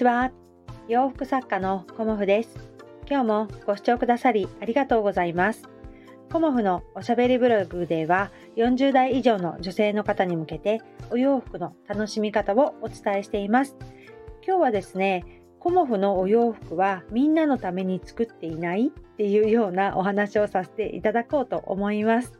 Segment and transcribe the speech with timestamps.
[0.00, 0.32] ちは。
[0.88, 2.58] 洋服作家のコモフです。
[3.06, 5.68] 今日もご視聴くださりありがとうございます。
[6.32, 10.80] コモフのおしゃべりブログでは40代以上の女性の方に向けて
[11.10, 13.76] お洋服の楽しみ方をお伝えしています。
[14.42, 22.38] 今日はですねコモフのお洋服はみんなのために作っていないっていうようなお話をさせていただこうと思います。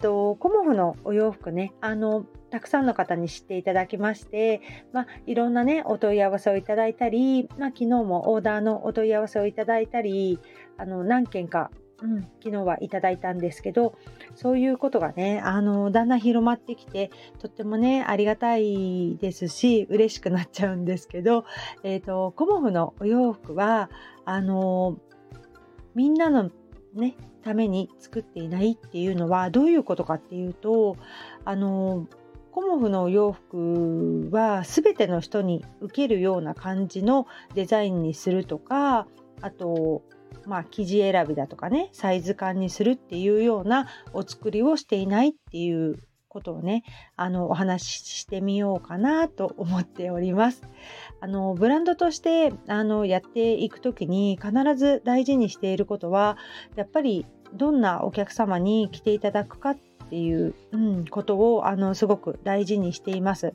[0.00, 4.60] とコモフのお洋服ねあのたくさんの方に知っていただきまして、
[4.92, 10.38] まあ、いろんなねお問い合わせをいただいたり、まあ、昨日もオーダーのお問い合わせをいただいたり
[10.76, 11.70] あの何件か、
[12.02, 13.96] うん、昨日はいただいたんですけど
[14.34, 21.46] そういうことがねあのだんだん広まってきてとってもねありがたいですし嬉しくなっちゃうんですけど、
[21.84, 23.88] えーと、コモフのお洋服は
[24.26, 24.98] あの
[25.94, 26.50] みんなの
[26.92, 30.98] ねために作っていないっていうのはどういうことかっていうと
[31.46, 32.06] あの
[32.52, 39.06] コモフのお洋服は全ての人に受けるような感じのデザインにするとか
[39.40, 40.02] あと
[40.46, 45.96] まあ生地選びだとかねサイズ感にするっていうようなお作りをしていないっていう
[46.28, 46.82] ことをね
[47.16, 50.62] あのお話ししてみようかなと思っております。
[51.20, 56.36] あのブランドとしてあのやっていく時に必ず大事にしていることは
[56.74, 59.76] やっぱりどんなお客様に来ていただくかっ
[60.12, 63.54] っていう、うん、ことをあのすごく大事にしています。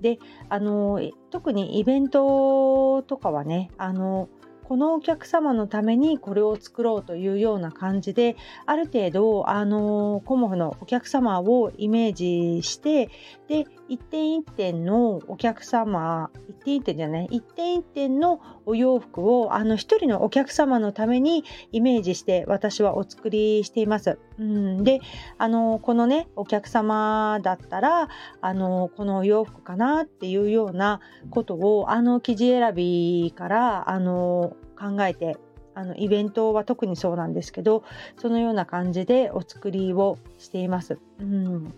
[0.00, 0.18] で
[0.48, 0.98] あの
[1.30, 4.30] 特にイベントとかはねあの
[4.64, 13.10] このお客様のためにこれを作ろうというような感じである程度あのコモフのお客様をイメージして
[13.46, 24.18] で一点一点のお客様一点一点じゃない一点一点のお洋服をあの一人のお客様のためにイメージして私はお作りしています。
[24.38, 25.00] うん、で
[25.38, 28.08] あのこのねお客様だったら
[28.40, 35.36] あのこのお洋服かなっていうようなことをあの生地選びからあの考えて
[35.74, 37.84] あのイベントは特にそうなんですけど
[38.16, 40.98] そのような感じでお作りをしています。
[41.20, 41.74] うん、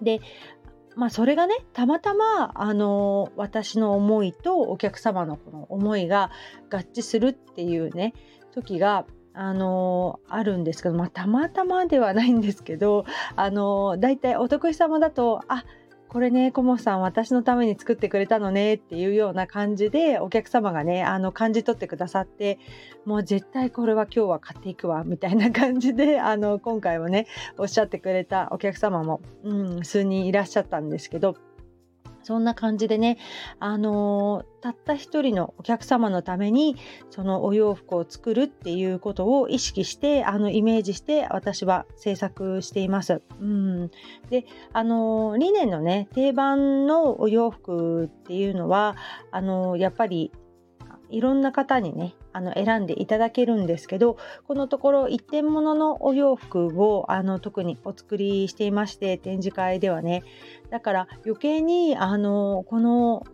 [0.00, 0.20] で
[0.94, 6.30] まあそれがねたまたまあの私の思いとお客様のこの思いが
[6.70, 8.12] 合致するっていうね
[8.52, 13.04] 時があのあるんですけど、まあ、たまたまではないんですけど
[13.36, 15.64] あのだいたいお得意様だとあ
[16.12, 22.58] これね、コモさん私のために作ってくれたのねっていうような感じでお客様がね、あの感じ取ってくださって、
[23.06, 31.34] もう絶対これは今日は買っていくわみたいな感じで、あの今回はね、おっしゃってくれたお客様も、うん、数人いらっしゃったんですけど、
[32.22, 33.18] そんな感じでね、
[33.58, 36.76] あのー、たった一人のお客様のために
[37.10, 43.22] そのお洋服を作るっていうことを意識してあのイメージして私は制作しています。
[43.40, 43.90] うん、
[44.30, 48.96] であのー、理念のね定番のお洋服っていうのは
[49.30, 50.32] あのー、やっぱり
[51.12, 54.16] いろんな方にねあの選んでいただけるんですけど
[54.48, 60.22] このところ一点物のお洋服をあの特にお作りしていまして展示会ではね。
[60.70, 63.24] だから余計にあのこの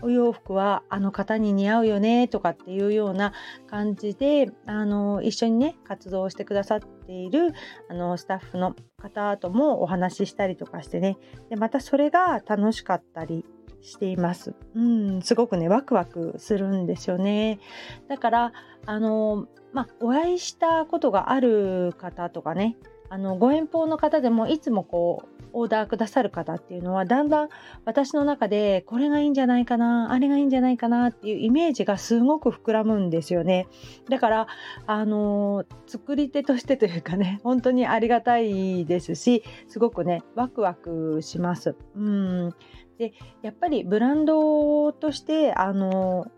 [0.00, 3.32] お洋服はあの方に似合うよねとかっていうような
[3.66, 7.52] 感じであの一緒にね活動してくださっている
[7.90, 11.18] あのスタッフの方ともお話ししたりとかしてね。
[11.50, 13.44] でまたそれが楽しかったり
[13.80, 14.54] しています。
[14.74, 17.60] うん、すごくね、ワクワクするんですよね。
[18.08, 18.52] だから、
[18.86, 22.76] あの、まあ、お会いしたことがある方とかね、
[23.10, 27.48] あのご遠方の方でもいつもこうオーダーくださる方っていうのはだんだん
[27.84, 33.66] 私の中でこれがいいんじゃないかなあれがいいんじゃないかなっていうイメージがすごく膨らむんですよね
[34.10, 34.46] だから
[34.86, 42.54] あの作り手としてというかね本当にありがたいですしすごくねワクワクしますうん
[42.98, 46.30] でやっぱりブランドとしてあの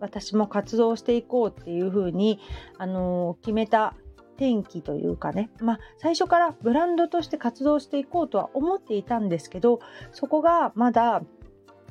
[0.00, 2.40] 私も活動していこうっていうふうに
[2.78, 3.94] あの決めた
[4.36, 9.80] 転機というかね、まあ、最初からブランドとして活動していこうとは思っていたんですけど
[10.10, 11.22] そこがまだ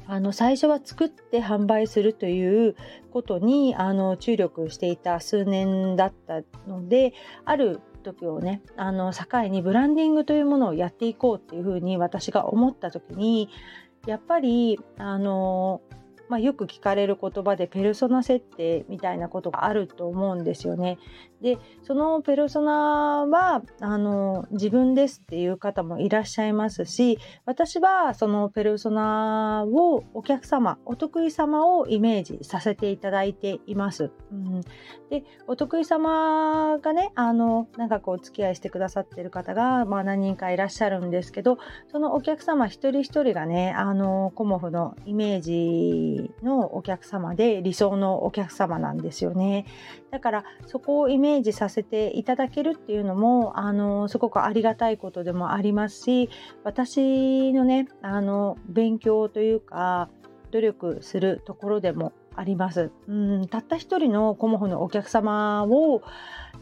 [0.07, 2.75] あの最初は作って販売するという
[3.11, 7.13] ことにあの注力していた数年だったので
[7.45, 13.49] ある時をねあの境にブランディングというものをやっていこうっていうふうに私が思った時に
[14.05, 15.81] やっぱりあの
[16.31, 20.97] まあ、よく聞かれる言葉でペルソナ設定みたいなことがあると思うんですよね。
[21.41, 34.11] でそのペルソナはあの自分ですっていう方もいらっしゃいますし私はそのペルソナをお客様お得意様をイメージさせていただいています。
[34.31, 34.61] うん、
[35.09, 41.57] でお得意様がねあの長くお付き合いしてくださってる方が、まあ、何人かいらっしゃるんですけど
[41.91, 49.65] そのお客様一人一人がねあのコモフのイメージのお客様で理想のお客様なんですよね。
[50.11, 56.29] だからそこをイメージメージさせていただけるっていうのもあのすごくありがたいことでもありますし
[56.63, 60.09] 私のねあの勉強というか
[60.51, 62.91] 努力するところでもあります。
[63.07, 66.01] うんたった一人のコモフのお客様を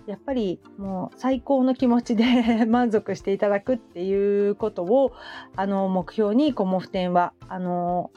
[0.06, 5.12] やっぱりもう最高の気持ちで 満足していただくっていうことを
[5.56, 8.12] あの目標にコモフ展はあの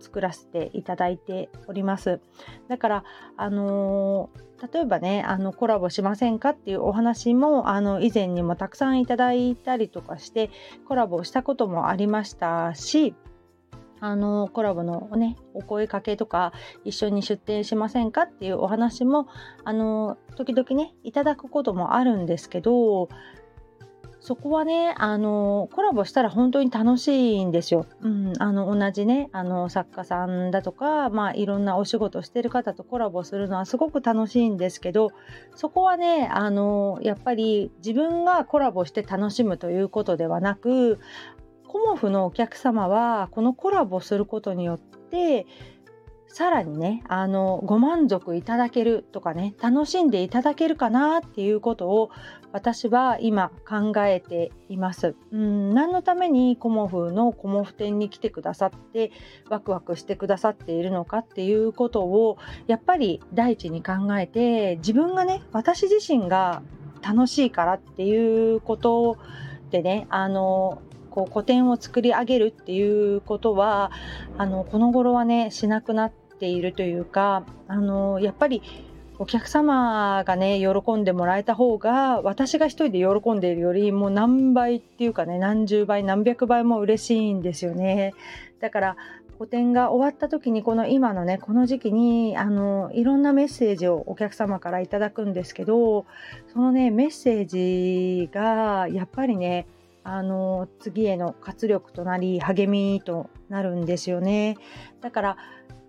[0.00, 2.20] 作らせていただいております。
[2.68, 3.04] だから
[3.36, 4.30] あの
[4.72, 10.50] 例えばねあのコラボしませんかっていうお話もあの以前にもたくさんいただいたりとかして
[10.86, 13.14] コラボしたこともありましたし
[14.00, 16.52] あのコラボのねお声かけとか
[16.84, 19.28] 一緒に出店しませんかっていうお話も
[19.64, 23.08] あの時々ねいただくこともあるんですけど
[24.20, 27.86] そこはねあのコラボしたら本当に楽しいんですよ。
[28.02, 35.10] うん、あの同じねあの作家さんだとか、まあ、いろんなお仕事してる方とコラボするのはすごく楽しいんですけど
[35.54, 41.00] そこはねあのやっぱり自分がコラボして楽しむということではなく
[41.66, 45.46] コモフのお客様はこのコラボすることによって
[46.32, 52.10] さらにねあのご満足いただけるとかね楽しんでいただけるかなっていうことを
[52.52, 55.14] 私は今考えています。
[55.32, 59.10] うん何のためにコモフのコモフ店に来てくださって
[59.48, 62.38] ワクワクしてくださっているのかっていうことを
[62.68, 66.62] やっぱり第一に考えて自分がね私自身が
[67.02, 69.16] 楽しいからっていうこと
[69.70, 70.80] でねあの
[71.10, 73.90] こう古典を作り上げるっていうことは
[74.38, 78.62] あのこの頃はねしなくなってているというかあのやっぱり
[79.18, 88.14] お客様がね喜んでもらえた方が私が一人で喜んでいるよりもう何倍っていうかね何十倍何百倍も嬉しいんですよね。
[88.60, 88.96] だから
[89.38, 96.06] 個展が終わった時にこの今のねこの時期にあのいろんなメッセージをお客様からいただくんですけど
[96.52, 99.66] そのねメッセージがやっぱりね
[100.04, 104.56] あの次への活力となり励みとなるんですよね。
[105.00, 105.36] だから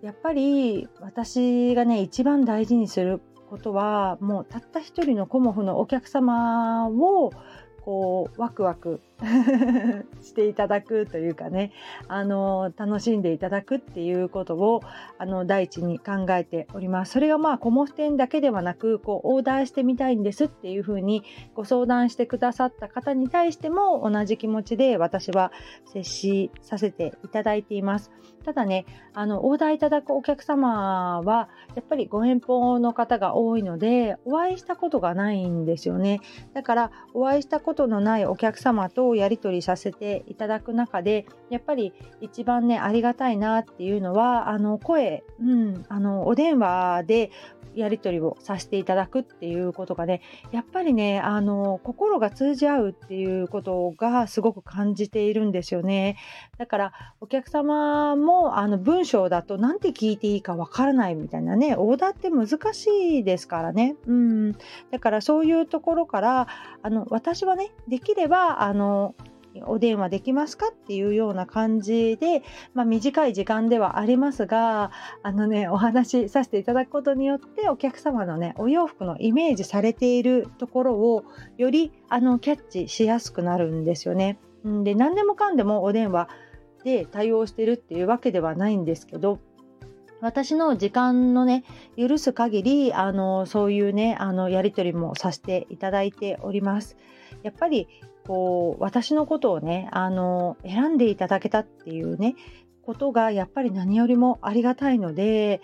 [0.02, 7.32] やっぱり私がね一番大事にすることはもうたった一人のコモフのお客様を
[7.82, 9.00] こうワクワク
[10.22, 11.72] していただくというかね
[12.08, 14.80] あの楽しんでいただくっていうことを
[15.18, 17.12] あの第一に考えております。
[17.12, 21.22] それがまあコモフ店だけではなくこうオーダーしてみたいんですっていうふうに
[21.54, 25.52] ご相談してくださった方に対しても同じ気持ちで私は
[25.86, 28.10] 接しさせていただいています。
[28.44, 36.20] ただねあのオーダーいただくお客様はやっぱりご遠方の方が多いのでお会いしたことがないんですよね。
[36.54, 47.30] だからお会いしたことのないお客様とやり取りさせていただく中でやっぱり一番ねありがたいなっていうのはあの声、うん、あのお電話で
[47.74, 50.20] やり取りをさせていただくっていうことがね
[50.50, 56.16] やっぱりねあの心が通じ合うっていうことがすごく感じているんですよね。
[56.58, 63.96] だからお客様もあの文章だと何て聞いていいかわからないみたいなねオーダーって難しいですからね。
[64.06, 64.52] うん。
[64.90, 66.48] だからそういうところから
[66.82, 68.91] あの私はねできればあの
[69.66, 72.42] お電話できますかっていうような感じで、
[72.74, 74.90] まあ、短い時間ではありますが
[75.22, 81.24] あのねお話しさせていただくことによってお客様のねお洋服のイメージされているところを
[81.58, 84.38] よりあのキャッチしやすくなるんですよね。
[84.64, 86.28] で何でもかんでもお電話
[86.84, 89.40] で対応してるっていうわけではないんですけど
[90.20, 91.64] 私の時間のね
[91.96, 96.96] 許す限りあのそういうねあのやり取りもさせていただいております。
[97.42, 97.88] やっぱり
[98.26, 102.36] こう私のことをねあの選んでいただけたっていうね
[102.82, 105.60] ことがやっぱり何よりもありがたいので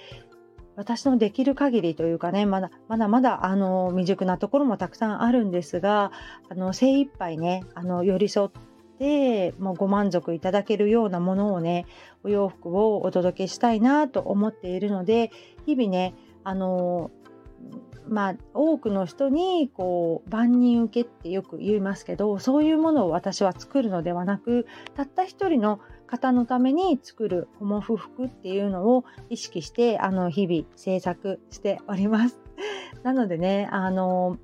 [0.77, 6.13] 私のできる限りというかねまだまだまだあの未熟なところもたくさんあるんですが
[6.49, 8.51] あの精一杯ねあの寄り添っ
[8.99, 11.87] てもうご満足いただけるようなものをね
[12.23, 15.33] お洋服をお届けしたいなと思っているので
[15.67, 17.11] 日々ねあの
[18.09, 32.41] まあ、多くの人にこう万人受けってよく言いますけどそういうものを私は作るのではなくたった一人の方のために作るホモフ服っていうのを意識してあの日々制作しております。
[33.05, 34.39] なのでねあの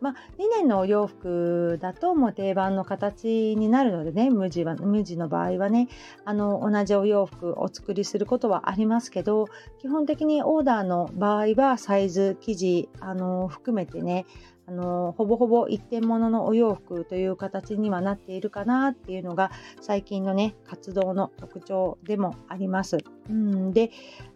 [0.00, 5.88] まあ、2年のお洋服だともう定番の形になるのでね無地は無地の場合はね
[6.24, 9.46] あの同じお洋服お作りすることはありますけど
[9.78, 14.26] 基本的にオーダーの場合はサイズ生地あの含めてね
[14.70, 22.98] あのほぼほぼ一点物のお洋服という形にはなっているかなっていうのが最近のね活動の特徴でもあります。
[23.28, 23.90] うん、で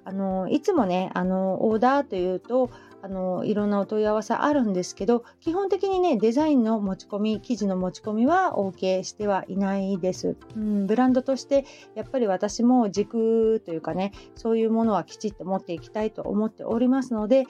[0.05, 2.71] あのいつもねあのオーダーというと
[3.05, 17.45] あのいろんなお問い合わせあるんですけど基本的にねデザインの持ち込み生地の持ち込みは OK してはいないです、うん、ブランドとしてやっぱり私も軸というかねそういうものはきちっと持っていきたいと思っておりますので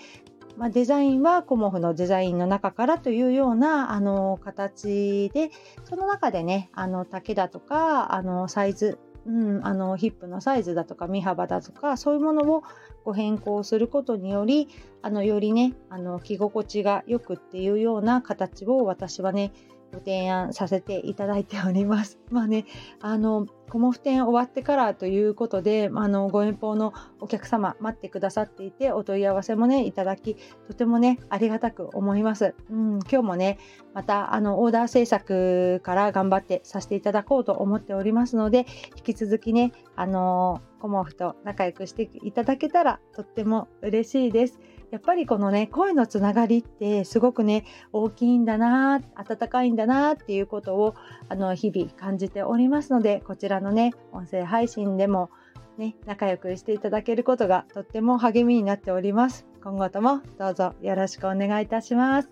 [0.57, 5.51] まあ、デザインはコモフのデザインの中からというようなあの形で
[5.83, 12.63] その中でねあの丈だとかあのサイズうん、あのヒップのサイズだとか身幅だとかそういうものを
[13.05, 14.69] こう変更することにより
[15.03, 19.53] あのよりねあの着心地がよくっていうような形を私はね
[19.95, 22.19] ご提案させていただいております。
[22.31, 22.67] まあね、
[23.01, 30.37] あの、コモフ展終わってからということで、あの、ご遠方のお客様待ってくださっていて、お問い合わせもね、いただき、
[30.69, 32.55] とてもね、ありがたく思います。
[32.71, 33.59] うん、今日もね、
[33.95, 38.67] また、あの、オーダー制作から頑張ってさせていただこうと思っておりますので、
[38.97, 44.61] 引き続きね、あの、コモフと仲良くしていただけたら、とっても嬉しいです。
[44.95, 50.95] やっぱりこのね声のつながりってすごくね大きいんだな温かいんだなっていうことを
[51.29, 55.31] あの日々感じておりますのでこちらのね音声配信でも
[55.77, 59.47] ね仲良くしていただけることがとっても励みになっております。
[59.63, 62.31] 今後ともどうぞよろしくお願いいたします。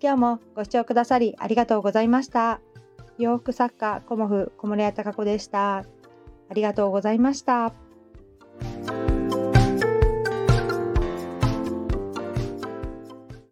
[0.00, 2.60] 今日もご視聴くださりありがとうございました。
[3.18, 5.78] 洋服作家コモフ小森屋隆子でした。
[5.78, 5.84] あ
[6.54, 7.85] りがとうございました。